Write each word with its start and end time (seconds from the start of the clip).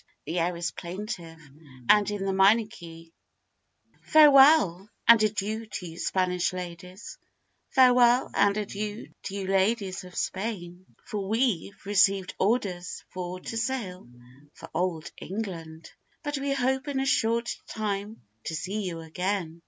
The 0.25 0.39
air 0.39 0.57
is 0.57 0.71
plaintive, 0.71 1.39
and 1.87 2.09
in 2.09 2.25
the 2.25 2.33
minor 2.33 2.65
key. 2.65 3.11
See 3.11 3.11
Popular 3.11 3.99
Music.] 3.99 4.13
FAREWELL, 4.13 4.89
and 5.07 5.21
adieu 5.21 5.65
to 5.67 5.85
you 5.85 5.99
Spanish 5.99 6.53
ladies, 6.53 7.19
Farewell, 7.69 8.31
and 8.33 8.57
adieu 8.57 9.13
to 9.21 9.35
you 9.35 9.45
ladies 9.45 10.03
of 10.03 10.15
Spain! 10.15 10.87
For 11.05 11.29
we've 11.29 11.79
received 11.85 12.33
orders 12.39 13.03
for 13.09 13.41
to 13.41 13.57
sail 13.57 14.07
for 14.55 14.71
old 14.73 15.11
England, 15.19 15.91
But 16.23 16.39
we 16.39 16.51
hope 16.53 16.87
in 16.87 16.99
a 16.99 17.05
short 17.05 17.55
time 17.67 18.23
to 18.45 18.55
see 18.55 18.81
you 18.81 19.01
again. 19.01 19.59